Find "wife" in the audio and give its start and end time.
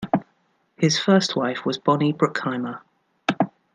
1.35-1.63